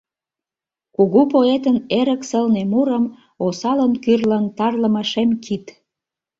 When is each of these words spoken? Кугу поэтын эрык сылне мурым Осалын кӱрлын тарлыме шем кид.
Кугу 0.95 1.21
поэтын 1.33 1.77
эрык 1.99 2.21
сылне 2.29 2.63
мурым 2.71 3.05
Осалын 3.45 3.93
кӱрлын 4.03 4.45
тарлыме 4.57 5.03
шем 5.11 5.29
кид. 5.43 5.65